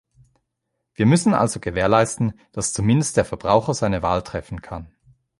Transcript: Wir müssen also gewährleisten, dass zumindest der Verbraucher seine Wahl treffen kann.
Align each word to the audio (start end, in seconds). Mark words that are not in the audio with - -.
Wir 0.95 1.05
müssen 1.05 1.35
also 1.35 1.59
gewährleisten, 1.59 2.33
dass 2.53 2.73
zumindest 2.73 3.17
der 3.17 3.23
Verbraucher 3.25 3.75
seine 3.75 4.01
Wahl 4.01 4.23
treffen 4.23 4.63
kann. 4.63 4.91